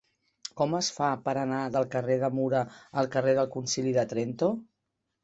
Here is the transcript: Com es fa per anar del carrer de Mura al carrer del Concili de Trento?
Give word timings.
Com 0.59 0.71
es 0.77 0.87
fa 0.93 1.09
per 1.27 1.35
anar 1.41 1.59
del 1.75 1.85
carrer 1.95 2.15
de 2.23 2.29
Mura 2.37 2.63
al 3.03 3.11
carrer 3.17 3.37
del 3.41 3.51
Concili 3.57 3.95
de 3.99 4.07
Trento? 4.15 4.49